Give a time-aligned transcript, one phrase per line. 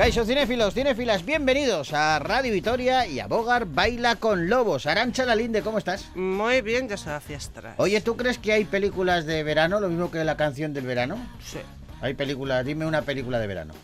[0.00, 4.86] Caixo cinéfilos, cinéfilas, bienvenidos a Radio Vitoria y a Bogar Baila con Lobos.
[4.86, 6.10] Arancha Lalinde, ¿cómo estás?
[6.16, 7.74] Muy bien, ya se fiesta.
[7.76, 11.18] Oye, ¿tú crees que hay películas de verano, lo mismo que la canción del verano?
[11.44, 11.58] Sí.
[12.00, 13.74] Hay películas, dime una película de verano.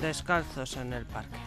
[0.00, 1.38] Descalzos en el parque.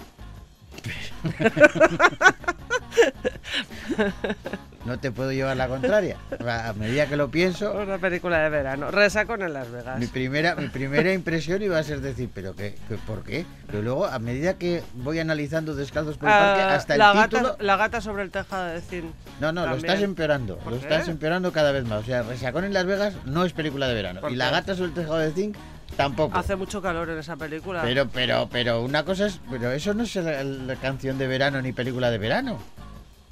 [4.86, 6.18] No te puedo llevar la contraria.
[6.46, 8.92] A medida que lo pienso, Una película de verano.
[8.92, 9.98] Resacón en Las Vegas.
[9.98, 12.76] mi primera, mi primera impresión iba a ser decir, ¿pero qué?
[12.90, 13.46] qué- ¿Por qué?
[13.68, 17.14] Pero luego, a medida que voy analizando Descalzos por el parque, Ah, hasta el la,
[17.30, 17.52] título...
[17.52, 19.06] gata, la gata sobre el tejado de zinc.
[19.40, 20.58] No, no, lo estás empeorando.
[20.58, 20.84] ¿Por Lo qué?
[20.86, 22.02] estás empeorando cada vez más.
[22.02, 24.20] O sea, Resacón en Las Vegas no es película de verano.
[24.20, 25.56] ¿Por Y La gata sobre el tejado de zinc
[25.96, 26.38] tampoco.
[26.38, 27.84] Hace mucho calor en esa película.
[27.84, 29.40] Pero, pero, pero una cosa es...
[29.50, 32.60] Pero eso no es la, la canción de verano ni película de verano.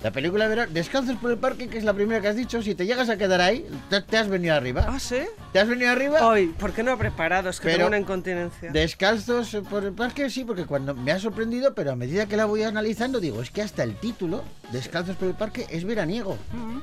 [0.03, 0.71] La película de verano...
[0.73, 3.17] Descalzos por el parque, que es la primera que has dicho, si te llegas a
[3.17, 4.85] quedar ahí, te, te has venido arriba.
[4.87, 5.19] ¿Ah, sí?
[5.53, 6.25] ¿Te has venido arriba?
[6.27, 7.49] Hoy, ¿por qué no he preparado?
[7.49, 8.71] Es que Pero- tengo una incontinencia.
[8.71, 12.45] Descalzos por el parque, sí, porque cuando me ha sorprendido, pero a medida que la
[12.45, 16.35] voy analizando, digo, es que hasta el título, Descalzos por el parque, es veraniego.
[16.53, 16.79] Mm,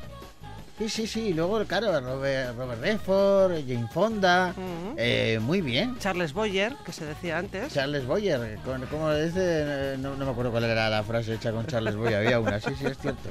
[0.78, 1.34] Sí, sí, sí.
[1.34, 4.54] Luego, claro, Robert, Robert Redford, Jane Fonda.
[4.96, 5.98] eh, muy bien.
[5.98, 7.72] Charles Boyer, que se decía antes.
[7.72, 9.96] Charles Boyer, con- ¿cómo dice?
[9.98, 12.18] No, no me acuerdo cuál era la frase hecha con Charles Boyer.
[12.24, 13.30] Había una, sí, sí, es cierto.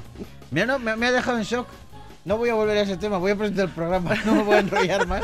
[0.52, 1.68] Mira, no, me, me ha dejado en shock.
[2.26, 4.56] No voy a volver a ese tema, voy a presentar el programa, no me voy
[4.56, 5.22] a enrollar más.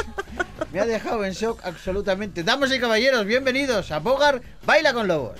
[0.72, 2.44] Me ha dejado en shock absolutamente.
[2.44, 5.38] Damas y caballeros, bienvenidos a Bogar Baila con Lobos.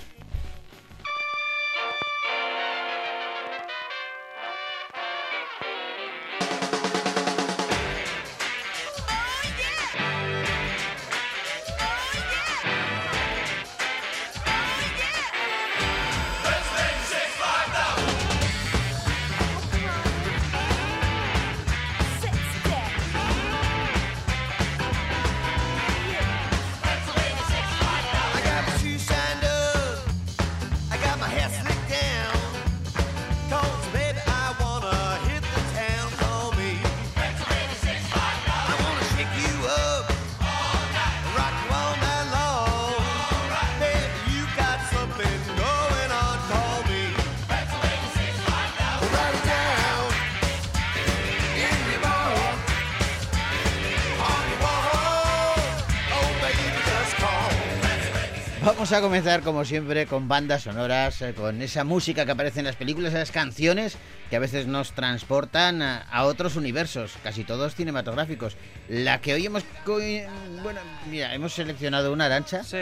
[58.84, 62.66] Vamos a comenzar como siempre con bandas sonoras, eh, con esa música que aparece en
[62.66, 63.96] las películas, esas canciones
[64.28, 68.58] que a veces nos transportan a, a otros universos, casi todos cinematográficos.
[68.90, 69.64] La que hoy hemos...
[69.86, 72.76] Bueno, mira, hemos seleccionado una arancha, Sí,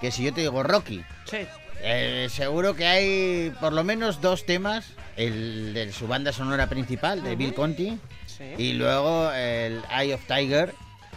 [0.00, 1.46] que si yo te digo Rocky, sí.
[1.82, 4.86] eh, seguro que hay por lo menos dos temas,
[5.18, 8.44] el de su banda sonora principal, de Bill Conti, Sí.
[8.56, 10.72] y luego el Eye of Tiger,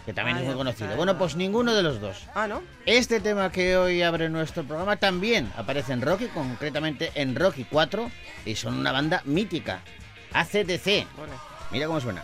[0.06, 0.96] que también Eye es muy of conocido.
[0.96, 2.26] Bueno, pues ninguno de los dos.
[2.34, 2.62] Ah, ¿no?
[2.86, 8.10] Este tema que hoy abre nuestro programa también aparece en Rocky, concretamente en Rocky 4,
[8.46, 9.82] y son una banda mítica,
[10.32, 11.06] ACDC.
[11.70, 12.22] Mira cómo suena.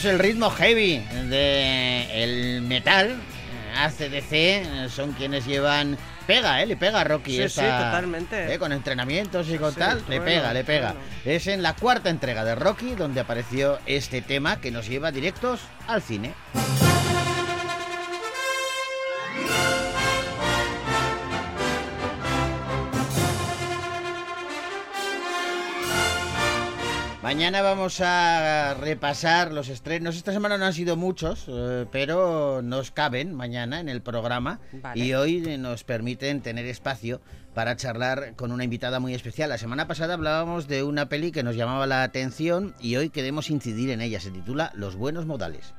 [0.00, 0.98] Es el ritmo heavy
[1.28, 3.16] de el metal.
[3.76, 6.66] ACDC son quienes llevan pega, ¿eh?
[6.66, 8.52] Le pega a Rocky Sí, esta- sí, totalmente.
[8.52, 8.58] ¿eh?
[8.58, 10.92] Con entrenamientos y con Sí, tal, le pega, le pega.
[10.92, 11.06] bueno.
[11.24, 15.60] Es en la cuarta entrega de Rocky donde apareció este tema que nos lleva directos
[15.86, 16.32] al cine.
[27.22, 30.16] Mañana vamos a repasar los estrenos.
[30.16, 35.04] Esta semana no han sido muchos, eh, pero nos caben mañana en el programa Vale.
[35.04, 37.20] y hoy nos permiten tener espacio
[37.54, 39.50] para charlar con una invitada muy especial.
[39.50, 43.50] La semana pasada hablábamos de una peli que nos llamaba la atención y hoy queremos
[43.50, 44.18] incidir en ella.
[44.18, 45.74] Se titula Los buenos modales.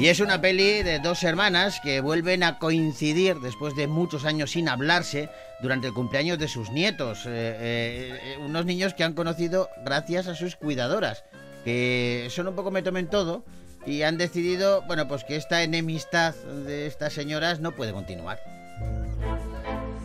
[0.00, 4.52] Y es una peli de dos hermanas que vuelven a coincidir después de muchos años
[4.52, 5.28] sin hablarse
[5.60, 7.26] durante el cumpleaños de sus nietos.
[7.26, 11.24] Eh, eh, eh, unos niños que han conocido gracias a sus cuidadoras,
[11.66, 13.44] que son un poco me tomen todo
[13.84, 18.40] y han decidido, bueno, pues que esta enemistad de estas señoras no puede continuar.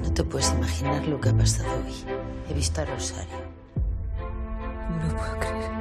[0.02, 1.94] No te puedes imaginar lo que ha pasado hoy.
[2.50, 3.38] He visto a Rosario.
[4.90, 5.76] No lo puedo creer.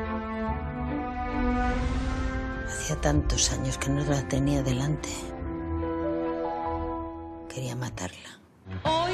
[2.74, 5.08] Hacía tantos años que no la tenía delante.
[7.48, 8.40] Quería matarla.
[8.82, 9.12] Hoy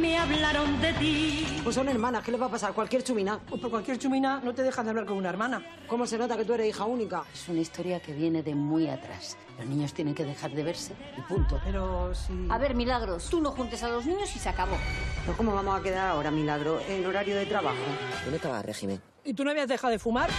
[0.00, 1.60] me hablaron de ti.
[1.62, 2.72] Pues son hermanas, ¿qué les va a pasar?
[2.72, 3.38] Cualquier chumina.
[3.46, 5.62] Pues por cualquier chumina no te dejan de hablar con una hermana.
[5.86, 7.22] ¿Cómo se nota que tú eres hija única?
[7.34, 9.36] Es una historia que viene de muy atrás.
[9.58, 11.60] Los niños tienen que dejar de verse y punto.
[11.62, 12.48] Pero si...
[12.48, 14.78] A ver, Milagros, tú no juntes a los niños y se acabó.
[15.26, 17.76] ¿Pero cómo vamos a quedar ahora, Milagro, en horario de trabajo?
[18.22, 19.02] ¿Dónde estaba régimen?
[19.22, 20.30] ¿Y tú no habías dejado de fumar?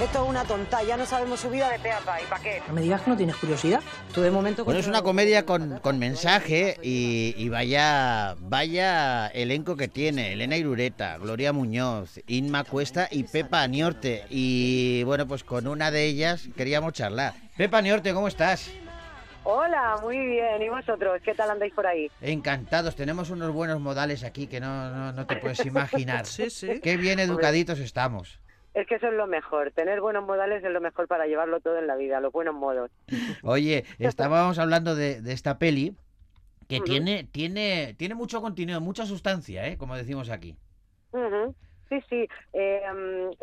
[0.00, 2.22] Esto es una tonta, ya no sabemos su vida de pe a pa.
[2.22, 2.62] ¿Y para qué?
[2.68, 3.80] No me digas que no tienes curiosidad.
[4.14, 4.64] Tú de momento...
[4.64, 10.34] Bueno, es una comedia con, con mensaje y, y vaya, vaya elenco que tiene.
[10.34, 14.24] Elena Irureta, Gloria Muñoz, Inma Cuesta y Pepa Niorte.
[14.30, 17.34] Y bueno, pues con una de ellas queríamos charlar.
[17.56, 18.70] Pepa Niorte, ¿cómo estás?
[19.42, 20.62] Hola, muy bien.
[20.62, 21.20] ¿Y vosotros?
[21.24, 22.08] ¿Qué tal andáis por ahí?
[22.20, 26.24] Encantados, tenemos unos buenos modales aquí que no, no, no te puedes imaginar.
[26.24, 26.78] Sí, sí.
[26.80, 28.38] Qué bien educaditos estamos.
[28.78, 29.72] Es que eso es lo mejor.
[29.72, 32.90] Tener buenos modales es lo mejor para llevarlo todo en la vida, los buenos modos.
[33.42, 35.96] Oye, estábamos hablando de, de esta peli
[36.68, 36.84] que Ujú.
[36.84, 39.76] tiene, tiene, tiene mucho contenido, mucha sustancia, ¿eh?
[39.76, 40.56] como decimos aquí.
[41.12, 41.54] Ujú.
[41.88, 42.28] Sí, sí.
[42.52, 42.82] Eh,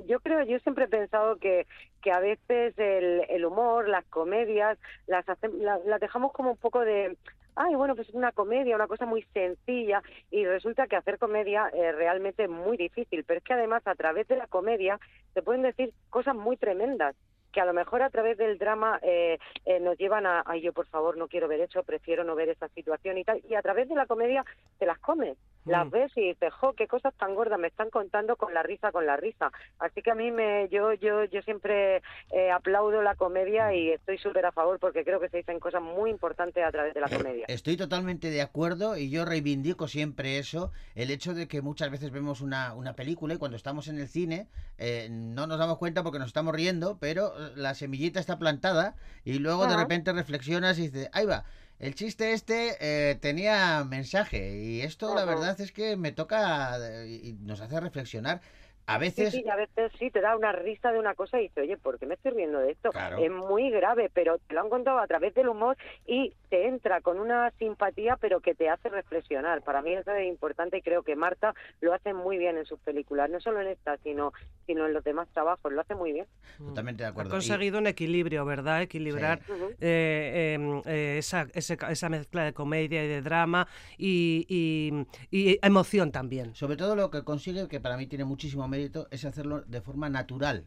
[0.08, 1.66] yo creo, yo siempre he pensado que,
[2.02, 4.78] que a veces el, el humor, las comedias,
[5.08, 7.18] las, hace- la- las dejamos como un poco de...
[7.56, 11.70] Ay, bueno, pues es una comedia, una cosa muy sencilla y resulta que hacer comedia
[11.74, 15.00] eh, realmente es muy difícil, pero es que además a través de la comedia
[15.34, 17.16] se pueden decir cosas muy tremendas
[17.56, 20.74] que a lo mejor a través del drama eh, eh, nos llevan a, ay, yo
[20.74, 23.62] por favor no quiero ver eso, prefiero no ver esa situación y tal, y a
[23.62, 24.44] través de la comedia
[24.78, 25.90] te las comes, las Mm.
[25.90, 29.06] ves y dices, jo, qué cosas tan gordas me están contando con la risa, con
[29.06, 29.52] la risa.
[29.80, 34.18] Así que a mí me, yo, yo, yo siempre eh, aplaudo la comedia y estoy
[34.18, 37.08] súper a favor porque creo que se dicen cosas muy importantes a través de la
[37.08, 37.46] comedia.
[37.48, 42.12] Estoy totalmente de acuerdo y yo reivindico siempre eso, el hecho de que muchas veces
[42.12, 44.48] vemos una, una película y cuando estamos en el cine
[44.78, 49.40] eh, no nos damos cuenta porque nos estamos riendo, pero la semillita está plantada y
[49.40, 51.46] luego de repente reflexionas y dices, ahí va.
[51.78, 57.22] El chiste este eh, tenía mensaje y esto la verdad es que me toca eh,
[57.24, 58.42] y nos hace reflexionar.
[58.88, 61.40] A Sí, veces sí, y a veces sí te da una risa de una cosa
[61.40, 62.92] y dices, oye, ¿por qué me estoy riendo de esto?
[62.92, 63.18] Claro.
[63.18, 65.76] Es muy grave, pero te lo han contado a través del humor
[66.06, 69.64] y te entra con una simpatía, pero que te hace reflexionar.
[69.64, 72.80] Para mí eso es importante y creo que Marta lo hace muy bien en sus
[72.80, 74.34] películas, no solo en esta, sino,
[74.68, 76.28] sino en los demás trabajos, lo hace muy bien.
[76.58, 77.30] totalmente de Ha acuerdo.
[77.30, 78.82] Y- conseguido un equilibrio, ¿verdad?
[78.84, 79.74] Equilibrar Ujú.
[79.80, 85.06] eh, em, eh, esa, ese ca- esa mezcla de comedia y de drama y, y-
[85.32, 86.54] y emoción también.
[86.56, 90.66] sobre todo lo que consigue, que para mí tiene muchísimo es hacerlo de forma natural.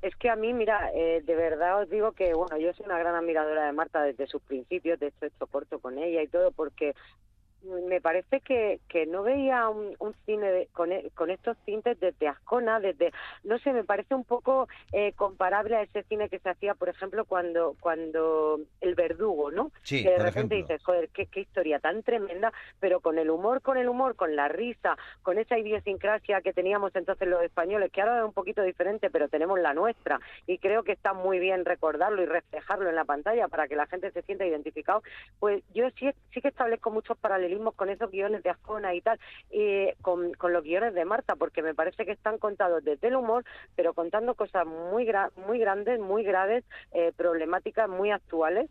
[0.00, 2.98] Es que a mí, mira, eh, de verdad os digo que, bueno, yo soy una
[2.98, 6.52] gran admiradora de Marta desde sus principios, de hecho he corto con ella y todo,
[6.52, 6.94] porque
[7.62, 11.98] me parece que, que no veía un, un cine de- con, e- con estos tintes
[11.98, 13.12] desde Ascona, desde,
[13.42, 16.88] no sé, me parece un poco eh, comparable a ese cine que se hacía, por
[16.88, 19.72] ejemplo, cuando cuando El Verdugo, ¿no?
[19.82, 20.56] Sí, que de repente ejemplo.
[20.58, 24.36] dices, joder, qué, qué historia tan tremenda, pero con el humor, con el humor, con
[24.36, 28.62] la risa, con esa idiosincrasia que teníamos entonces los españoles, que ahora es un poquito
[28.62, 32.94] diferente, pero tenemos la nuestra, y creo que está muy bien recordarlo y reflejarlo en
[32.94, 35.02] la pantalla para que la gente se sienta identificado,
[35.40, 39.00] pues yo sí, sí que establezco muchos paralelismos paralelismos con esos guiones de Ascona y
[39.00, 39.18] tal,
[39.50, 43.16] eh, con, con los guiones de Marta, porque me parece que están contados desde el
[43.16, 48.68] humor, pero contando cosas muy gra- muy grandes, muy graves, eh, problemáticas muy actuales,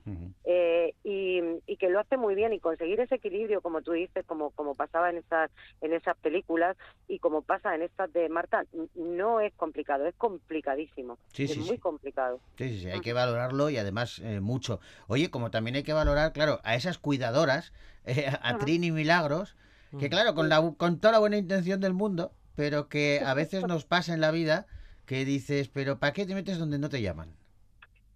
[0.50, 4.25] eh, y, y que lo hace muy bien y conseguir ese equilibrio, como tú dices,
[4.25, 8.63] como, como pasaba en esas, en esas películas y como pasa en estas de Marta,
[8.96, 11.17] no es complicado, es complicadísimo.
[11.34, 11.79] Sí, es sí, muy sí.
[11.79, 12.39] complicado.
[12.57, 14.79] Sí, sí, sí, hay que valorarlo y además eh, mucho.
[15.07, 17.74] Oye, como también hay que valorar, claro, a esas cuidadoras,
[18.08, 19.56] eh, a Trini Milagros,
[20.00, 23.34] que claro, con, la, bu- con toda la buena intención del mundo, pero que a
[23.34, 24.66] veces nos pasa en la vida
[25.06, 27.30] que dices, pero ¿para qué te metes donde no te llaman?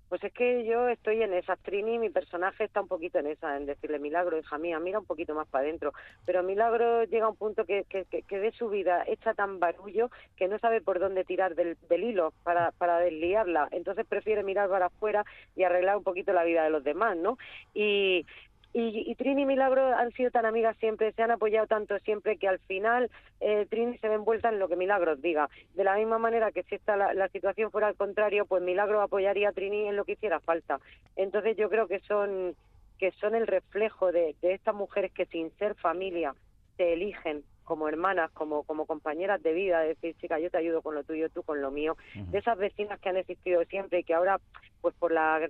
[0.09, 3.55] Pues es que yo estoy en esa, Trini, mi personaje está un poquito en esa,
[3.55, 5.93] en decirle, Milagro, hija mía, mira un poquito más para adentro.
[6.25, 9.59] Pero Milagro llega a un punto que, que, que, que de su vida echa tan
[9.61, 13.69] barullo que no sabe por dónde tirar del, del hilo para, para desliarla.
[13.71, 15.23] Entonces prefiere mirar para afuera
[15.55, 17.37] y arreglar un poquito la vida de los demás, ¿no?
[17.73, 18.25] Y,
[18.73, 22.37] y, y Trini y Milagro han sido tan amigas siempre, se han apoyado tanto siempre
[22.37, 23.09] que al final
[23.39, 25.49] eh, Trini se ve envuelta en lo que Milagros diga.
[25.73, 29.01] De la misma manera que si esta la, la situación fuera al contrario, pues Milagro
[29.01, 30.79] apoyaría a Trini en lo que hiciera falta.
[31.15, 32.55] Entonces yo creo que son
[32.97, 36.35] que son el reflejo de, de estas mujeres que sin ser familia
[36.77, 40.81] se eligen como hermanas, como, como compañeras de vida, de decir, chica, yo te ayudo
[40.81, 44.03] con lo tuyo, tú con lo mío, de esas vecinas que han existido siempre y
[44.03, 44.39] que ahora,
[44.81, 45.49] pues por la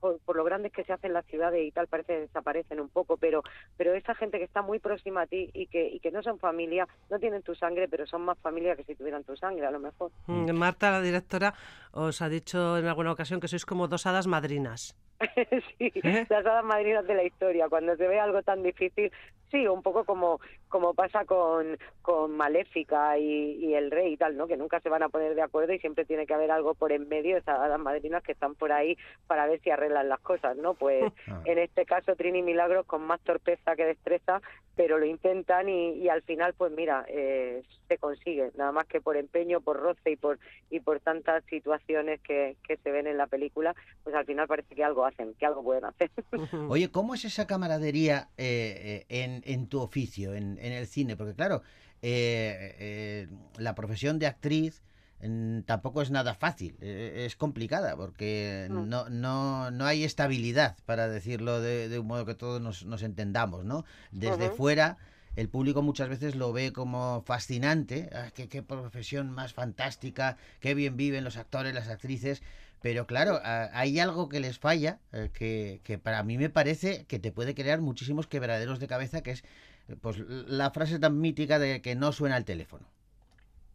[0.00, 2.88] por, por lo grandes que se hacen las ciudades y tal, parece que desaparecen un
[2.88, 3.42] poco, pero
[3.76, 6.38] pero esa gente que está muy próxima a ti y que, y que no son
[6.38, 9.70] familia, no tienen tu sangre, pero son más familia que si tuvieran tu sangre, a
[9.70, 10.10] lo mejor.
[10.26, 11.54] Mm, Marta, la directora,
[11.92, 14.96] os ha dicho en alguna ocasión que sois como dos hadas madrinas.
[15.78, 16.26] sí, ¿Eh?
[16.28, 19.12] las hadas madrinas de la historia, cuando se ve algo tan difícil,
[19.50, 24.36] sí, un poco como como pasa con, con Maléfica y, y el rey y tal,
[24.36, 24.46] ¿no?
[24.46, 26.92] Que nunca se van a poner de acuerdo y siempre tiene que haber algo por
[26.92, 30.56] en medio, esas hadas madrinas que están por ahí para ver si arreglan las cosas,
[30.56, 30.74] ¿no?
[30.74, 31.42] Pues Ah.
[31.44, 34.40] en este caso Trini y Milagros con más torpeza que destreza,
[34.76, 39.00] pero lo intentan y, y al final, pues mira, eh, se consigue, nada más que
[39.00, 40.38] por empeño, por roce y por
[40.70, 44.74] y por tantas situaciones que, que se ven en la película, pues al final parece
[44.74, 46.10] que algo hacen, que algo pueden hacer.
[46.68, 51.16] Oye, ¿cómo es esa camaradería eh, eh, en, en tu oficio, en, en el cine?
[51.16, 51.62] Porque claro,
[52.02, 53.28] eh, eh,
[53.58, 54.82] la profesión de actriz
[55.22, 58.88] mm, tampoco es nada fácil, eh, es complicada porque Mm.
[58.88, 63.02] no, no, no hay estabilidad, para decirlo de, de un modo que todos nos, nos
[63.02, 63.84] entendamos, ¿no?
[64.12, 64.96] Desde fuera...
[65.36, 70.74] El público muchas veces lo ve como fascinante, ah, qué, qué profesión más fantástica, qué
[70.74, 72.42] bien viven los actores, las actrices,
[72.82, 77.18] pero claro, hay algo que les falla, eh, que, que para mí me parece que
[77.18, 79.42] te puede crear muchísimos quebraderos de cabeza, que es
[79.88, 82.86] eh, pues la frase tan mítica de que no suena el teléfono.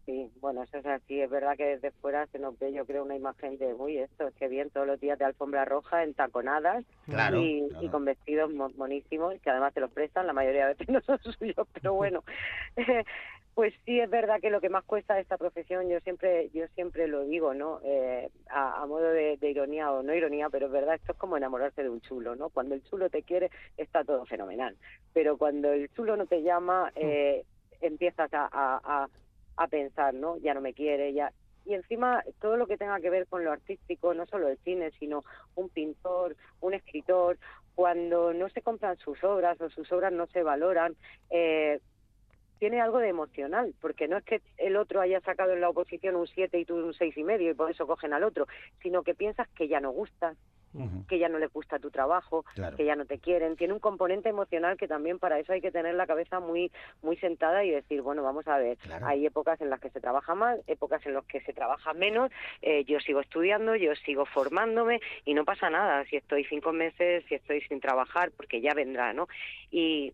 [0.05, 1.19] Sí, bueno, eso es así.
[1.19, 4.27] Es verdad que desde fuera se nos ve, yo creo, una imagen de, uy, esto
[4.27, 7.85] es que bien, todos los días de alfombra roja, en taconadas Claro, y, claro.
[7.85, 11.01] y con vestidos mo- monísimos, que además te los prestan, la mayoría de veces no
[11.01, 12.23] son suyos, pero bueno.
[13.55, 16.67] pues sí, es verdad que lo que más cuesta de esta profesión, yo siempre yo
[16.75, 17.79] siempre lo digo, ¿no?
[17.85, 21.17] Eh, a, a modo de, de ironía o no ironía, pero es verdad, esto es
[21.17, 22.49] como enamorarse de un chulo, ¿no?
[22.49, 24.75] Cuando el chulo te quiere, está todo fenomenal.
[25.13, 27.45] Pero cuando el chulo no te llama, eh,
[27.79, 29.09] empiezas a, a, a,
[29.55, 30.37] a pensar, ¿no?
[30.37, 31.31] Ya no me quiere, ya...
[31.65, 34.91] Y encima todo lo que tenga que ver con lo artístico, no solo el cine,
[34.99, 35.23] sino
[35.55, 37.39] un pintor, un escritor,
[37.73, 40.95] cuando no se compran sus obras o sus obras no se valoran,
[41.29, 41.79] eh,
[42.65, 46.15] tiene algo de emocional, porque no es que el otro haya sacado en la oposición
[46.15, 48.47] un 7 y tú un seis y medio y por eso cogen al otro,
[48.81, 50.35] sino que piensas que ya no gustas,
[50.73, 51.05] Ujú.
[51.07, 52.75] que ya no les gusta tu trabajo, Claro.
[52.75, 53.55] que ya no te quieren.
[53.55, 56.71] Tiene un componente emocional que también para eso hay que tener la cabeza muy
[57.03, 59.05] muy sentada y decir, bueno, vamos a ver, Claro.
[59.05, 62.31] hay épocas en las que se trabaja más, épocas en las que se trabaja menos,
[62.63, 67.23] eh, yo sigo estudiando, yo sigo formándome y no pasa nada si estoy cinco meses,
[67.29, 69.27] si estoy sin trabajar, porque ya vendrá, ¿no?
[69.69, 70.13] Y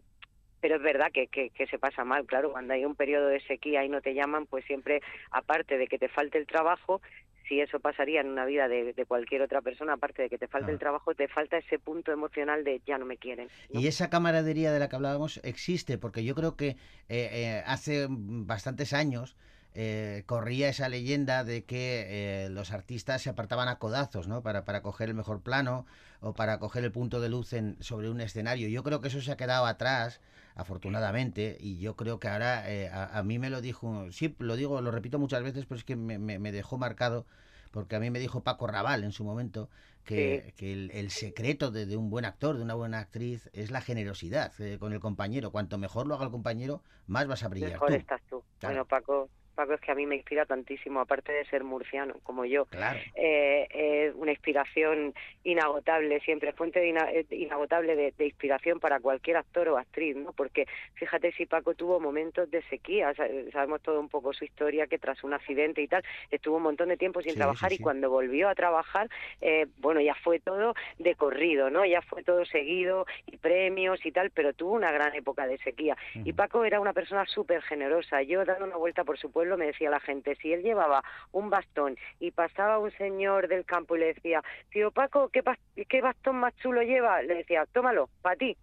[0.61, 3.41] pero es verdad que, que, que se pasa mal, claro, cuando hay un periodo de
[3.41, 5.01] sequía y no te llaman, pues siempre,
[5.31, 7.01] aparte de que te falte el trabajo,
[7.47, 10.47] si eso pasaría en una vida de, de cualquier otra persona, aparte de que te
[10.47, 13.49] falte el trabajo, te falta ese punto emocional de ya no me quieren.
[13.69, 13.79] ¿no?
[13.79, 16.77] Y esa camaradería de la que hablábamos existe, porque yo creo que eh,
[17.09, 19.35] eh, hace bastantes años
[19.73, 22.05] eh, corría esa leyenda de que
[22.45, 24.43] eh, los artistas se apartaban a codazos, ¿no?
[24.43, 25.85] Para, para coger el mejor plano
[26.19, 28.67] o para coger el punto de luz en, sobre un escenario.
[28.67, 30.19] Yo creo que eso se ha quedado atrás,
[30.55, 34.55] afortunadamente, y yo creo que ahora eh, a, a mí me lo dijo, sí, lo
[34.55, 37.25] digo, lo repito muchas veces, pero es que me, me- me dejó marcado,
[37.72, 39.70] porque a mí me dijo Paco Raval en su momento
[40.03, 40.53] que, Sí.
[40.58, 43.81] que el, el secreto de, de un buen actor, de una buena actriz, es la
[43.81, 45.51] generosidad eh, con el compañero.
[45.51, 47.93] Cuanto mejor lo haga el compañero, más vas a brillar Mejor tú.
[47.93, 48.43] estás tú.
[48.60, 48.74] Claro.
[48.74, 52.46] Bueno, Paco, Paco es que a mí me inspira tantísimo, aparte de ser murciano, como
[52.46, 52.65] yo.
[52.65, 53.00] Claro.
[53.15, 59.00] Eh, es una inspiración inagotable, siempre fuente de ina- eh, inagotable de, de inspiración para
[59.00, 60.34] cualquier actor o actriz, ¿no?
[60.34, 60.65] Porque
[60.96, 65.00] fíjate si Paco tuvo momentos de sequía, sa- sabemos todo un poco su historia, que
[65.00, 67.79] tras un accidente y tal, estuvo un montón de tiempo sin Sí, trabajar sí, y
[67.84, 69.10] cuando volvió a trabajar,
[69.41, 71.86] eh, bueno, ya fue todo de corrido, ¿no?
[71.86, 75.98] Ya fue todo seguido y premios y tal, pero tuvo una gran época de sequía.
[76.15, 78.22] Y Paco era una persona súper generosa.
[78.22, 81.50] Yo dando una vuelta por su pueblo me decía la gente, si él llevaba un
[81.50, 85.41] bastón y pasaba un señor del campo y le decía, tío Paco, ¿qué,
[85.89, 87.24] qué bastón más chulo lleva?
[87.24, 88.55] Le decía, tómalo, para ti.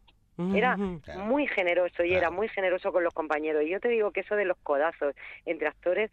[0.54, 0.76] Era.
[1.02, 1.25] Claro.
[1.25, 3.64] muy generoso y era muy generoso con los compañeros.
[3.64, 5.16] Y yo te digo que eso de los codazos
[5.47, 6.12] entre actores,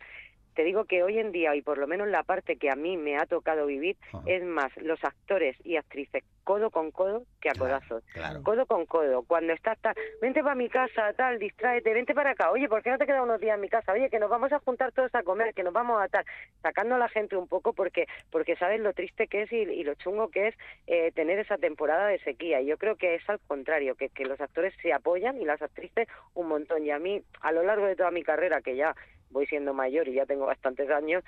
[0.55, 2.97] te digo que hoy en día, y por lo menos la parte que a mí
[2.97, 4.23] me ha tocado vivir, Ajá.
[4.25, 8.03] es más los actores y actrices codo con codo que a Claro, codazos.
[8.13, 8.43] claro.
[8.43, 9.23] Codo con codo.
[9.23, 12.51] Cuando estás tal, vente para mi casa, tal, distráete, vente para acá.
[12.51, 13.91] Oye, ¿por qué no te quedas unos días en mi casa?
[13.91, 16.23] Oye, que nos vamos a juntar todos a comer, que nos vamos a tal.
[16.61, 19.83] Sacando a la gente un poco porque porque sabes lo triste que es y, y
[19.83, 20.55] lo chungo que es
[20.87, 22.61] eh, tener esa temporada de sequía.
[22.61, 25.61] Y yo creo que es al contrario, que, que los actores se apoyan y las
[25.61, 26.85] actrices un montón.
[26.85, 28.95] Y a mí, a lo largo de toda mi carrera, que ya
[29.31, 31.23] voy siendo mayor y ya tengo bastantes años,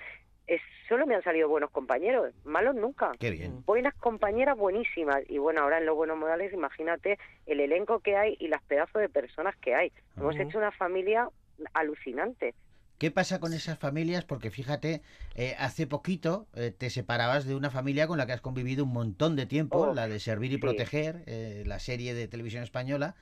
[0.48, 3.64] es, solo me han salido buenos compañeros, malos nunca Qué bien.
[3.66, 8.38] buenas compañeras buenísimas y bueno ahora en los buenos modales imagínate el elenco que hay
[8.40, 10.44] y las pedazos de personas que hay hemos Ujú.
[10.44, 11.30] hecho una familia
[11.74, 12.56] alucinante
[12.98, 14.26] ¿Qué pasa con esas familias?
[14.26, 15.04] Porque fíjate,
[15.36, 18.94] eh, hace poquito eh, te separabas de una familia con la que has convivido un
[18.94, 20.60] montón de tiempo, Oh, la de Servir y sí.
[20.62, 23.16] Proteger, eh, la serie de televisión española.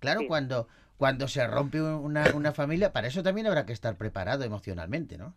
[0.00, 0.28] Claro, Sí.
[0.28, 5.18] cuando, cuando se rompe una, una familia, para eso también habrá que estar preparado emocionalmente,
[5.18, 5.34] ¿no?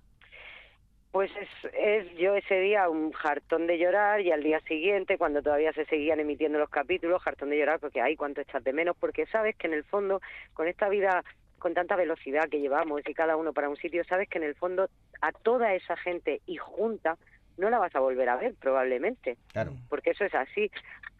[1.12, 5.42] Pues es, es yo ese día un jartón de llorar y al día siguiente, cuando
[5.42, 8.96] todavía se seguían emitiendo los capítulos, jartón de llorar porque hay cuánto echas de menos,
[8.98, 10.22] porque sabes que en el fondo,
[10.54, 11.24] con esta vida
[11.60, 14.56] con tanta velocidad que llevamos y cada uno para un sitio, sabes que en el
[14.56, 14.90] fondo
[15.22, 17.18] a toda esa gente y junta
[17.58, 19.38] no la vas a volver a ver probablemente.
[19.54, 19.74] Claro.
[19.88, 20.72] porque eso es así.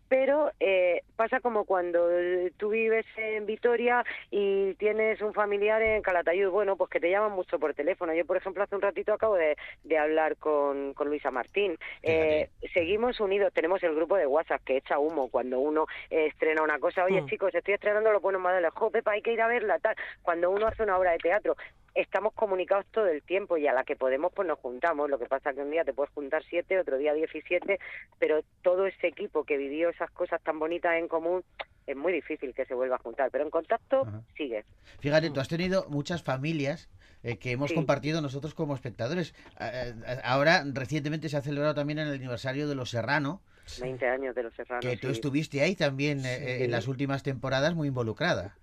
[0.10, 6.02] Pero eh, pasa como cuando eh, tú vives en Vitoria y tienes un familiar en
[6.02, 8.12] Calatayud, bueno, pues que te llaman mucho por teléfono.
[8.12, 11.78] Yo, por ejemplo, hace un ratito acabo de, de hablar con, con Luisa Martín.
[12.02, 16.64] Eh, seguimos unidos, tenemos el grupo de WhatsApp que echa humo cuando uno eh, estrena
[16.64, 17.06] una cosa.
[17.06, 17.28] Oye, Mm.
[17.28, 18.74] chicos, estoy estrenando Los Buenos Modelos.
[18.74, 19.96] Jo, Pepa, hay que ir a verla, tal.
[20.24, 21.56] Cuando uno hace una obra de teatro,
[21.94, 25.10] estamos comunicados todo el tiempo y a la que podemos pues nos juntamos.
[25.10, 27.80] Lo que pasa que un día te puedes juntar siete, otro día diecisiete,
[28.18, 31.44] pero todo ese equipo que vivió esas cosas tan bonitas en común
[31.86, 33.30] es muy difícil que se vuelva a juntar.
[33.32, 34.24] Pero en contacto Ajá.
[34.36, 34.66] sigue.
[35.00, 36.90] Fíjate, tú has tenido muchas familias
[37.24, 37.76] eh, que hemos Sí.
[37.76, 39.36] compartido nosotros como espectadores.
[39.60, 39.94] Eh,
[40.24, 43.42] ahora, recientemente se ha celebrado también el aniversario de Los Serrano,
[43.80, 44.84] 20 años de los serranos.
[44.84, 45.14] que tú sí.
[45.14, 48.58] estuviste ahí también eh, eh, en las últimas temporadas muy involucrada.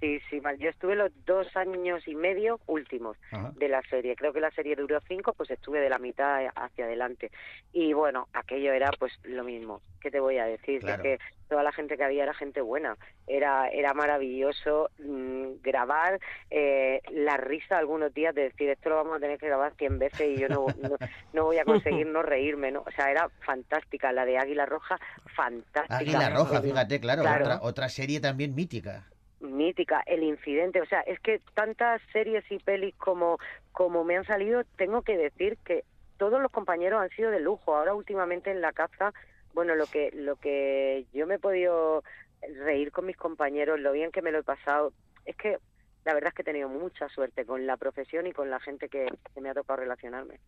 [0.00, 0.56] Sí, sí, mal.
[0.58, 3.52] yo estuve los dos años y medio últimos Ajá.
[3.56, 4.16] de la serie.
[4.16, 7.30] Creo que la serie duró cinco, pues estuve de la mitad hacia adelante.
[7.72, 9.82] Y bueno, aquello era pues lo mismo.
[10.00, 10.80] ¿Qué te voy a decir?
[10.80, 11.02] Claro.
[11.02, 12.96] Es que toda la gente que había era gente buena.
[13.26, 19.18] Era era maravilloso mm, grabar eh, la risa algunos días de decir esto lo vamos
[19.18, 20.96] a tener que grabar 100 veces y yo no, no,
[21.34, 22.84] no voy a conseguir no reírme, ¿no?
[22.86, 24.12] O sea, era fantástica.
[24.12, 24.98] La de Águila Roja,
[25.36, 25.98] fantástica.
[25.98, 27.44] Águila Roja, fíjate, claro, Claro.
[27.44, 29.04] Otra, otra serie también mítica.
[29.40, 33.38] Mítica, el incidente, o sea, es que tantas series y pelis como,
[33.72, 35.84] como me han salido, tengo que decir que
[36.18, 37.74] todos los compañeros han sido de lujo.
[37.74, 39.12] Ahora últimamente en la caza,
[39.54, 42.04] bueno, lo que, lo que yo me he podido
[42.42, 44.92] reír con mis compañeros, lo bien que me lo he pasado,
[45.24, 45.58] es que
[46.04, 48.88] la verdad es que he tenido mucha suerte con la profesión y con la gente
[48.88, 50.40] que, que me ha tocado relacionarme.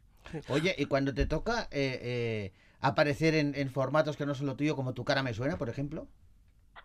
[0.48, 4.56] Oye, y cuando te toca eh, eh, aparecer en, en formatos que no son lo
[4.56, 6.06] tuyo, como Tu cara me suena, por ejemplo.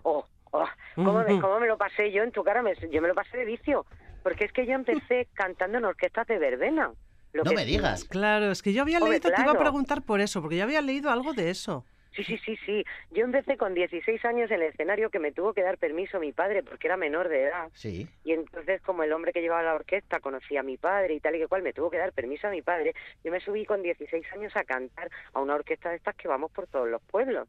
[0.04, 1.42] Oh, oh, ¿cómo, me, Ujú.
[1.42, 2.62] cómo me lo pasé yo en tu cara?
[2.62, 3.86] Me- yo me lo pasé de vicio,
[4.24, 6.92] porque es que yo empecé cantando en orquestas de verbena.
[7.34, 8.06] Lo No que- me digas.
[8.06, 10.64] Claro, es que yo había Hombre, leído, te iba a preguntar por eso, porque yo
[10.64, 11.86] había leído algo de eso.
[12.16, 12.84] Sí, sí, sí, sí.
[13.12, 16.32] Yo empecé con 16 años en el escenario que me tuvo que dar permiso mi
[16.32, 17.70] padre porque era menor de edad.
[17.74, 18.08] Sí.
[18.24, 21.36] Y entonces, como el hombre que llevaba la orquesta conocía a mi padre y tal
[21.36, 22.96] y que cual, me tuvo que dar permiso a mi padre.
[23.24, 26.50] Yo me subí con 16 años a cantar a una orquesta de estas que vamos
[26.50, 27.48] por todos los pueblos.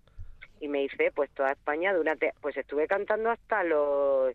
[0.60, 2.32] Y me hice, pues, toda España durante...
[2.40, 4.34] Pues estuve cantando hasta los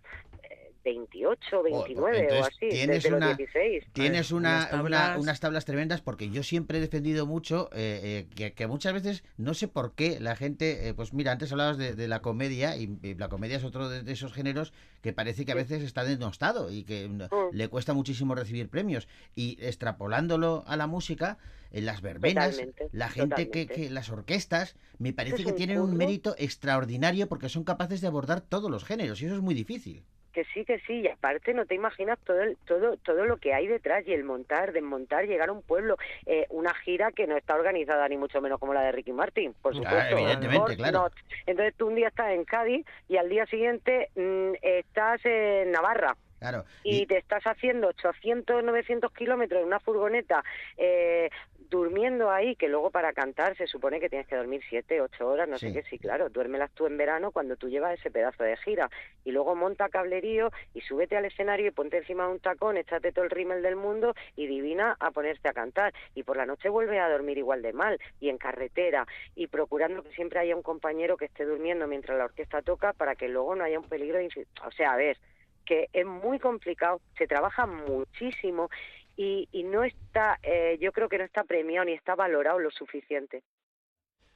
[0.84, 3.84] 28, 29 o entonces así, tienes desde una- los 16.
[3.94, 5.10] Tienes una, unas tablas.
[5.10, 8.94] una- unas tablas tremendas porque yo siempre he defendido mucho eh, eh, que, que muchas
[8.94, 12.22] veces, no sé por qué, la gente, eh, pues mira, antes hablabas de, de la
[12.22, 15.56] comedia y, y la comedia es otro de, de esos géneros que parece que a
[15.56, 17.56] veces está denostado y que no- Mm.
[17.56, 19.08] le cuesta muchísimo recibir premios.
[19.36, 21.38] Y extrapolándolo a la música,
[21.72, 25.56] en las verbenas, Totalmente, la gente que, que, las orquestas, me parece es que un
[25.56, 29.42] tienen un mérito extraordinario porque son capaces de abordar todos los géneros y eso es
[29.42, 30.04] muy difícil.
[30.34, 33.54] Que sí, que sí, y aparte no te imaginas todo el, todo todo lo que
[33.54, 37.38] hay detrás y el montar, desmontar, llegar a un pueblo, eh, una gira que no
[37.38, 40.18] está organizada ni mucho menos como la de Ricky Martin, por Claro, supuesto.
[40.18, 41.00] evidentemente, Or claro.
[41.04, 41.14] not.
[41.46, 46.18] Entonces tú un día estás en Cádiz y al día siguiente mm, estás en Navarra
[46.40, 46.66] Claro.
[46.84, 50.44] y, te estás haciendo 800, 900 kilómetros en una furgoneta
[50.76, 51.30] eh,
[51.70, 55.48] durmiendo ahí, que luego para cantar se supone que tienes que dormir 7, 8 horas,
[55.50, 55.68] no Sí.
[55.68, 58.90] sé qué, sí, claro, duérmelas tú en verano cuando tú llevas ese pedazo de gira
[59.24, 63.12] y luego monta cablerío y súbete al escenario y ponte encima de un tacón, échate
[63.12, 66.70] todo el rímel del mundo y divina a ponerte a cantar y por la noche
[66.70, 70.64] vuelve a dormir igual de mal y en carretera y procurando que siempre haya un
[70.64, 74.20] compañero que esté durmiendo mientras la orquesta toca para que luego no haya un peligro
[74.66, 75.18] o sea, a ver,
[75.66, 78.70] que es muy complicado, se trabaja muchísimo
[79.16, 82.72] y, y no está, eh, yo creo que no está premiado ni está valorado lo
[82.72, 83.44] suficiente.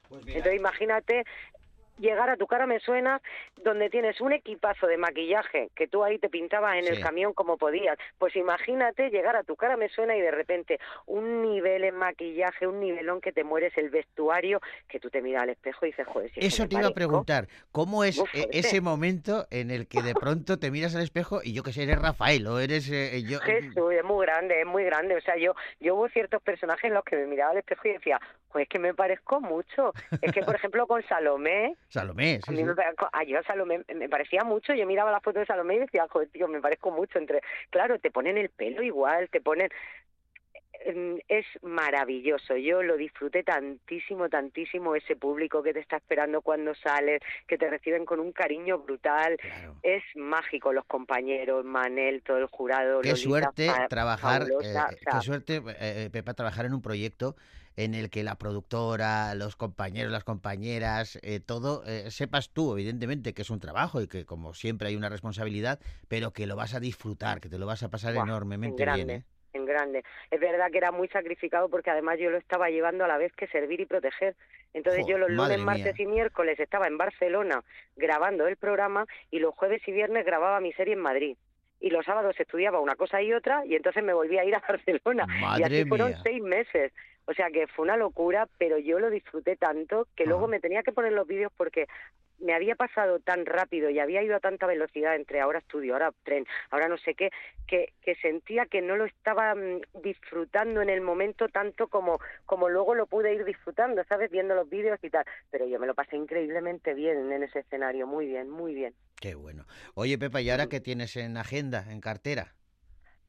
[0.10, 1.26] Pues Entonces imagínate
[2.00, 3.22] llegar a tu cara me suena
[3.64, 6.94] donde tienes un equipazo de maquillaje que tú ahí te pintabas en Sí.
[6.94, 7.98] el camión como podías.
[8.18, 12.68] Pues imagínate llegar a tu cara me suena y de repente un nivel en maquillaje,
[12.68, 16.08] un nivelón que te mueres el vestuario, que tú te miras al espejo y dices,
[16.08, 16.96] joder, si Eso te iba a parezco".
[16.96, 18.60] preguntar, ¿cómo es Uf, eh, fuerte.
[18.60, 21.84] ese momento en el que de pronto te miras al espejo y yo que sé,
[21.84, 23.40] eres Rafael o eres eh, yo?
[23.40, 25.16] Jesús, es muy grande, es muy grande.
[25.16, 27.94] O sea, yo, yo hubo ciertos personajes en los que me miraba al espejo y
[27.94, 28.20] decía,
[28.52, 29.94] pues es que me parezco mucho.
[30.22, 32.74] Es que, por ejemplo, con Salomé, Salomé, a mí me,
[33.12, 34.74] a yo Salomé me parecía mucho.
[34.74, 37.18] Yo miraba la foto de Salomé y decía, joder, tío, me parezco mucho.
[37.18, 39.70] entre Claro, te ponen el pelo igual, te ponen...
[40.86, 46.76] Em, Es maravilloso, yo lo disfruté tantísimo, tantísimo ese público que te está esperando cuando
[46.76, 49.76] sales, que te reciben con un cariño brutal, Claro.
[49.82, 53.02] es mágico los compañeros, Manel, todo el jurado.
[53.02, 56.74] Qué Lolita, suerte trabajar, fabulosa, eh, o sea, qué suerte, eh, eh, Pepa, trabajar en
[56.76, 57.36] un proyecto
[57.78, 63.34] en el que la productora, los compañeros, las compañeras, eh, todo, eh, sepas tú, evidentemente,
[63.34, 66.74] que es un trabajo y que como siempre hay una responsabilidad, pero que lo vas
[66.74, 69.20] a disfrutar, que te lo vas a pasar Buah, enormemente en grande, bien.
[69.22, 69.26] ¿eh?
[69.54, 70.04] en grande.
[70.32, 73.32] Es verdad que era muy sacrificado porque además yo lo estaba llevando a la vez
[73.34, 74.36] que servir y proteger.
[74.74, 76.04] Entonces yo los lunes, martes mía.
[76.04, 77.64] y miércoles estaba en Barcelona
[77.96, 81.38] grabando el programa y los jueves y viernes grababa mi serie en Madrid.
[81.80, 84.60] Y los sábados estudiaba una cosa y otra y entonces me volví a ir a
[84.68, 85.26] Barcelona.
[85.28, 86.92] y Madre así fueron seis meses.
[87.28, 90.82] O sea que fue una locura, pero yo lo disfruté tanto que luego me tenía
[90.82, 91.88] que poner los vídeos porque
[92.40, 96.14] me había pasado tan rápido y había ido a tanta velocidad entre ahora estudio, ahora
[96.24, 97.32] tren, ahora no sé qué,
[97.66, 102.70] que, que sentía que no lo estaba mm, disfrutando en el momento tanto como, como
[102.70, 104.32] luego lo pude ir disfrutando, ¿sabes?
[104.32, 105.26] Viendo los vídeos y tal.
[105.52, 108.94] Pero yo me lo pasé increíblemente bien en ese escenario, muy bien, muy bien.
[109.20, 109.66] Qué bueno.
[109.96, 112.54] Oye, Pepa, ¿y ahora qué tienes en agenda, en cartera?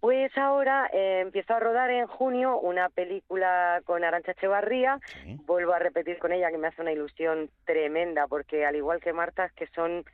[0.00, 5.00] Pues ahora eh, empiezo a rodar en junio una película con Arancha Echevarría.
[5.04, 5.40] Sí.
[5.44, 9.12] Vuelvo a repetir con ella que me hace una ilusión tremenda porque al igual que
[9.12, 10.04] Marta es que son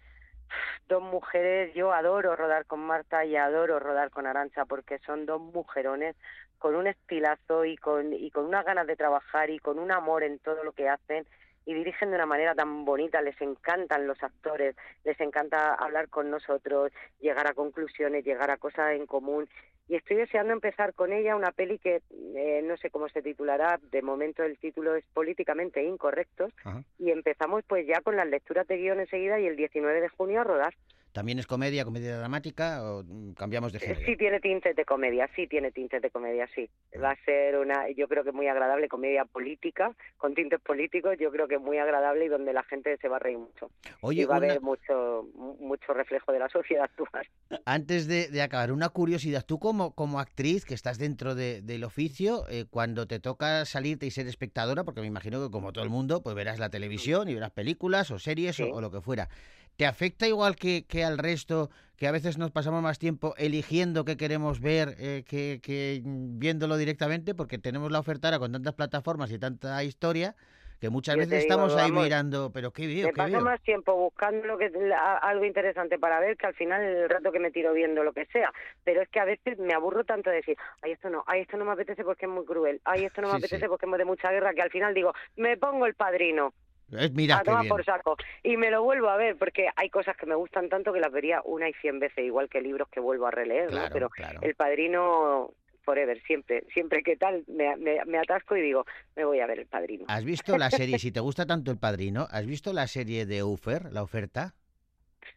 [0.89, 5.41] dos mujeres, yo adoro rodar con Marta y adoro rodar con Arancha porque son dos
[5.41, 6.17] mujerones
[6.59, 10.23] con un estilazo y con, y con unas ganas de trabajar y con un amor
[10.23, 11.27] en todo lo que hacen
[11.67, 16.31] y dirigen de una manera tan bonita, les encantan los actores, les encanta hablar con
[16.31, 19.49] nosotros, llegar a conclusiones, llegar a cosas en común
[19.87, 23.79] y estoy deseando empezar con ella una peli que eh, no sé cómo se titulará,
[23.91, 26.83] de momento el título es políticamente incorrectos Ajá.
[26.99, 30.41] y empezamos pues ya con las lecturas de guion enseguida y el 19 de junio
[30.41, 30.75] a rodar.
[31.15, 34.01] ¿También es comedia, comedia dramática o mm, cambiamos de Eh, género?
[34.05, 36.69] Sí tiene tintes de comedia, sí tiene tintes de comedia, sí.
[37.01, 41.31] Va a ser una, yo creo que muy agradable comedia política, con tintes políticos, yo
[41.31, 43.71] creo que muy agradable y donde la gente se va a reír mucho.
[44.01, 47.29] Oye, y va una- a haber mucho mu- mucho reflejo de la sociedad actual.
[47.65, 49.45] Antes de, de acabar, una curiosidad.
[49.47, 54.07] Tú como, como actriz que estás dentro de- del oficio, eh, cuando te toca salirte
[54.07, 57.29] y ser espectadora, porque me imagino que como todo el mundo, pues verás la televisión
[57.29, 59.29] y verás películas o series o, lo que fuera.
[59.77, 64.05] ¿Te afecta igual que, que al resto, que a veces nos pasamos más tiempo eligiendo
[64.05, 67.35] qué queremos ver eh, que, que viéndolo directamente?
[67.35, 70.37] Porque tenemos la oferta ahora con tantas plataformas y tanta historia
[70.81, 73.31] que muchas Yo veces digo, estamos ahí vamos, mirando, pero qué veo, Me qué paso
[73.33, 73.41] veo.
[73.43, 77.33] más tiempo buscando lo que la- algo interesante para ver que al final el rato
[77.33, 78.53] que me tiro viendo lo que sea.
[78.85, 81.57] Pero es que a veces me aburro tanto de decir, ay, esto no, ay, esto
[81.57, 83.69] no me apetece porque es muy cruel, ay, esto no me Sí, apetece sí.
[83.69, 86.53] porque es de mucha guerra, que al final digo, me pongo el padrino.
[86.99, 87.71] Es, mira, a qué tomar bien.
[87.71, 88.17] por saco.
[88.43, 91.13] Y me lo vuelvo a ver, porque hay cosas que me gustan tanto que las
[91.13, 93.79] vería una y cien veces, igual que libros que vuelvo a releer, ¿no?
[93.79, 94.41] Claro, Pero claro.
[94.43, 95.51] El Padrino,
[95.83, 96.65] forever, siempre.
[96.73, 98.85] Siempre que tal, me, me, me atasco y digo,
[99.17, 100.05] me voy a ver El Padrino.
[100.09, 103.43] ¿Has visto la serie, si te gusta tanto El Padrino, ¿has visto la serie de
[103.43, 104.55] Ufer, la oferta?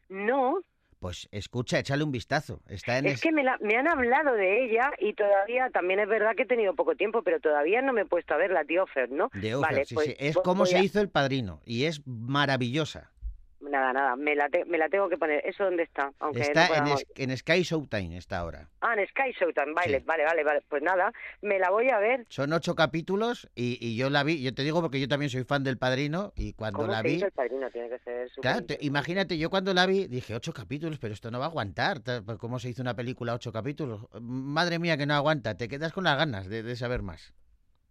[0.10, 0.62] No,
[1.00, 2.62] Pues escucha, échale un vistazo.
[2.68, 6.00] Está en es es- que me, la- me han hablado de ella y todavía, también
[6.00, 8.52] es verdad que he tenido poco tiempo, pero todavía no me he puesto a ver
[8.52, 9.30] la Offer, ¿no?
[9.34, 10.16] de vale, sí, pues sí.
[10.18, 13.12] Es como se hizo El Padrino y es maravillosa.
[13.60, 15.42] Nada, nada, me la, te- me la tengo que poner.
[15.46, 16.12] ¿Eso dónde está?
[16.20, 18.70] Aunque no Está en, podamos- es- en Sky Showtime, está ahora.
[18.82, 20.04] Ah, en Sky Showtime, vale, Sí.
[20.06, 20.62] vale, vale, vale.
[20.70, 22.26] Pues nada, me la voy a ver.
[22.30, 25.44] Son ocho capítulos y, y yo la vi, yo te digo porque yo también soy
[25.44, 27.14] fan del Padrino y cuando ¿Cómo la vi...
[27.14, 27.70] hizo el padrino?
[27.72, 31.14] Tiene que ser súper Claro, te- imagínate, yo cuando la vi dije ocho capítulos, pero
[31.16, 32.00] esto no va a aguantar.
[32.00, 34.06] ta- pues, ¿Cómo se hizo una película ocho capítulos?
[34.22, 35.58] Madre mía, que no aguanta.
[35.58, 37.34] Te quedas con las ganas de, de saber más.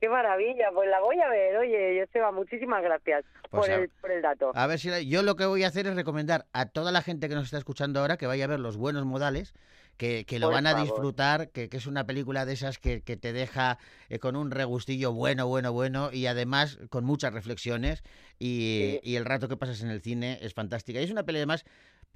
[0.01, 1.57] Qué maravilla, pues la voy a ver.
[1.57, 4.53] Oye, Joseba, muchísimas gracias Pues por, a- el, por el dato.
[4.55, 7.01] A ver si la- yo lo que voy a hacer es recomendar a toda la
[7.01, 9.55] gente que nos está escuchando ahora que vaya a ver Los Buenos Modales,
[9.97, 10.85] que, que lo Por van a favor.
[10.87, 13.79] disfrutar, que, que es una película de esas que, que te deja
[14.11, 18.03] eh, con un regustillo bueno, bueno, bueno y además con muchas reflexiones
[18.39, 19.11] y, Sí.
[19.13, 21.01] y el rato que pasas en el cine es fantástica.
[21.01, 21.65] Y es una peli además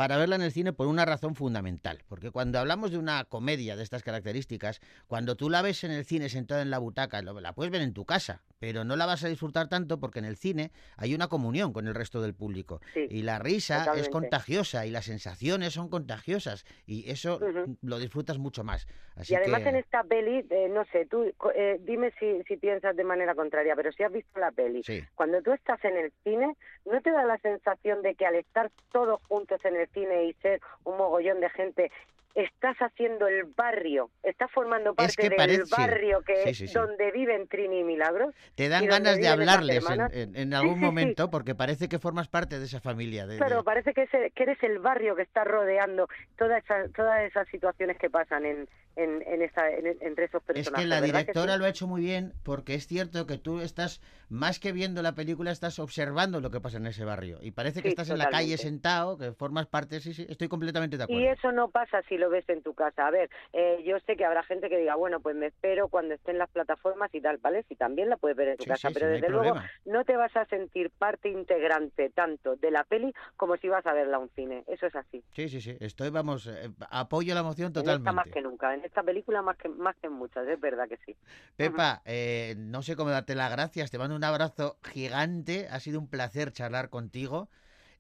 [0.01, 3.77] para verla en el cine por una razón fundamental, porque cuando hablamos de una comedia
[3.77, 7.53] de estas características, cuando tú la ves en el cine sentada en la butaca, la
[7.53, 10.39] puedes ver en tu casa, pero no la vas a disfrutar tanto porque en el
[10.39, 12.81] cine hay una comunión con el resto del público.
[12.95, 17.39] Sí, Y la risa es contagiosa y las sensaciones son contagiosas y eso
[17.83, 18.87] lo disfrutas mucho más.
[19.17, 19.69] Así Y además que...
[19.69, 23.77] en esta peli, eh, no sé, tú eh, dime si, si piensas de manera contraria,
[23.77, 25.03] pero si has visto la peli, Sí.
[25.15, 28.71] cuando tú estás en el cine, ¿no te da la sensación de que al estar
[28.93, 31.93] todos juntos en el cine y ser un mogollón de gente,
[32.35, 36.75] estás haciendo el barrio, estás formando parte que del parece- barrio que Sí, sí, sí.
[36.75, 38.35] donde viven Trini y Milagros?
[38.55, 42.81] Te dan ganas de hablarles en, algún momento porque parece que formas parte de esa
[42.81, 43.27] familia.
[43.27, 46.93] de- de- Claro, parece que, ese- que eres el barrio que está rodeando todas esas,
[46.93, 50.85] todas esas situaciones que pasan en, esa, en- entre esos Es personajes.
[50.85, 54.01] que la ¿verdad directora lo ha hecho muy bien porque es cierto que tú estás,
[54.29, 57.39] más que viendo la película, estás observando lo que pasa en ese barrio.
[57.43, 60.97] Y parece que estás en la calle sentado, que formas parte, sí, sí, estoy completamente
[60.97, 61.23] de acuerdo.
[61.23, 63.07] Y eso no pasa si lo ves en tu casa.
[63.07, 66.15] A ver, eh, yo sé que habrá gente que diga, bueno, pues me espero cuando
[66.15, 67.65] esté en las plataformas y tal, ¿vale?
[67.69, 69.29] Si también la puedes ver en tu Sí, casa, sí, pero sí, no hay desde
[69.31, 69.73] luego problema.
[69.85, 73.93] no te vas a sentir parte integrante tanto de la peli como si vas a
[73.95, 74.65] verla a un cine.
[74.69, 75.25] Eso es así.
[75.35, 78.31] Sí, sí, sí, estoy, vamos, eh, apoyo la moción En esta más totalmente.
[78.31, 78.73] que nunca.
[78.75, 81.17] En esta película más que, más que en muchas, es verdad que sí.
[81.57, 85.99] Pepa, eh, no sé cómo darte las gracias, te mando un abrazo gigante, ha sido
[86.01, 87.51] un placer charlar contigo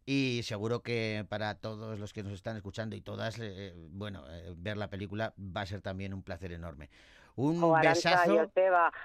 [0.06, 4.52] y seguro que para todos los que nos están escuchando y todas, eh, bueno, eh,
[4.56, 6.90] ver la película va a ser también un placer enorme.
[7.36, 8.50] Un Arantxa, besazo.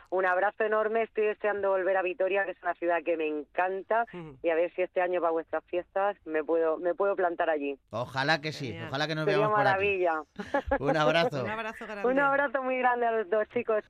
[0.10, 1.04] Un abrazo enorme.
[1.04, 4.06] Estoy deseando volver a Vitoria, que es una ciudad que me encanta.
[4.42, 7.78] Y a ver si este año para vuestras fiestas me puedo, me puedo plantar allí.
[7.92, 8.88] Ojalá que sí, Genial.
[8.90, 9.70] ojalá que nos Sería veamos por aquí.
[9.70, 10.24] maravilla.
[10.80, 11.44] Un abrazo.
[11.44, 12.08] Un abrazo grande.
[12.08, 13.84] Un abrazo muy grande a los dos, chicos.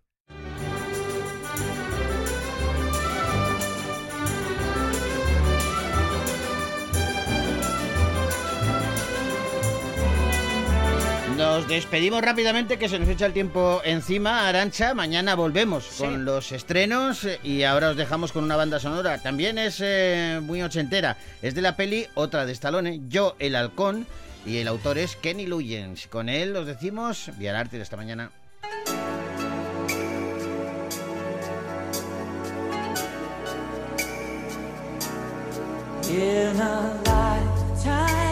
[11.55, 14.93] Nos despedimos rápidamente que se nos echa el tiempo encima, Arancha.
[14.93, 16.03] Mañana volvemos Sí.
[16.03, 19.19] con los estrenos eh, y ahora os dejamos con una banda sonora.
[19.19, 21.15] También es eh, muy ochentera.
[21.41, 24.05] Es de la peli, otra de Stallone, Yo el Halcón.
[24.45, 26.07] Y el autor es Kenny Luyens.
[26.07, 28.31] Con él os decimos, Vía Arte de esta mañana.
[36.09, 38.24] In a